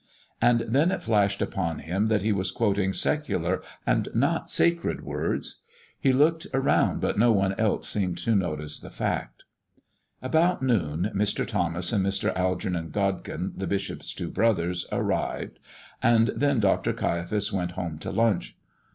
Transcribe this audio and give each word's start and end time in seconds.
And 0.41 0.61
then 0.61 0.89
it 0.91 1.03
flashed 1.03 1.43
upon 1.43 1.77
him 1.77 2.07
that 2.07 2.23
he 2.23 2.31
was 2.31 2.49
quoting 2.49 2.91
secular 2.91 3.61
and 3.85 4.07
not 4.15 4.49
sacred 4.49 5.03
words. 5.05 5.57
He 5.99 6.11
looked 6.11 6.47
around 6.55 7.01
but 7.01 7.19
no 7.19 7.31
one 7.31 7.53
else 7.59 7.87
seemed 7.89 8.17
to 8.17 8.33
notice 8.35 8.79
the 8.79 8.89
fact. 8.89 9.43
About 10.19 10.63
noon 10.63 11.11
Mr. 11.13 11.45
Thomas 11.45 11.93
and 11.93 12.03
Mr. 12.03 12.35
Algernon 12.35 12.89
Godkin, 12.89 13.51
the 13.55 13.67
bishop's 13.67 14.15
two 14.15 14.31
brothers, 14.31 14.87
arrived, 14.91 15.59
and 16.01 16.29
then 16.29 16.59
Dr. 16.59 16.93
Caiaphas 16.93 17.53
went 17.53 17.73
home 17.73 17.99
to 17.99 18.09
lunch. 18.09 18.57